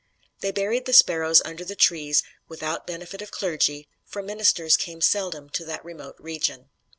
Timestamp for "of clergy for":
3.21-4.23